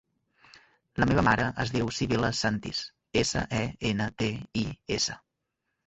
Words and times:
La 1.03 1.07
meva 1.11 1.23
mare 1.27 1.45
es 1.65 1.73
diu 1.77 1.91
Sibil·la 1.99 2.33
Sentis: 2.41 2.83
essa, 3.25 3.47
e, 3.61 3.63
ena, 3.95 4.13
te, 4.23 4.35
i, 4.65 4.69
essa. 5.01 5.25